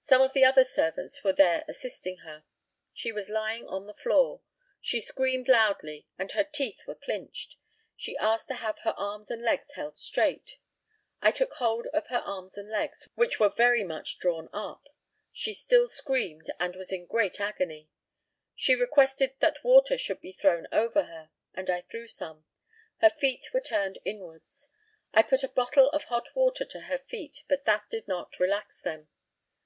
[0.00, 2.46] Some of the other servants were there assisting her.
[2.94, 4.40] She was lying on the floor.
[4.80, 7.56] She screamed loudly, and her teeth were clinched.
[7.94, 10.56] She asked to have her arms and legs held straight.
[11.20, 14.88] I took hold of her arms and legs, which were very much drawn up.
[15.30, 17.90] She still screamed, and was in great agony.
[18.54, 22.46] She requested that water should be thrown over her, and I threw some.
[23.02, 24.70] Her feet were turned inwards.
[25.12, 28.80] I put a bottle of hot water to her feet, but that did not relax
[28.80, 29.08] them.